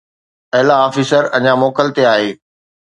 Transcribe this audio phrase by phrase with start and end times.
[0.55, 2.29] اعليٰ آفيسر اڃا موڪل تي آهي